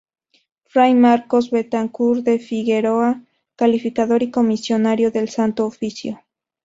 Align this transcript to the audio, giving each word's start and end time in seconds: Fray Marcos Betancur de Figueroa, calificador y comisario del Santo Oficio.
Fray 0.65 0.95
Marcos 0.95 1.51
Betancur 1.51 2.23
de 2.23 2.39
Figueroa, 2.39 3.23
calificador 3.55 4.23
y 4.23 4.31
comisario 4.31 5.11
del 5.11 5.29
Santo 5.29 5.67
Oficio. 5.67 6.19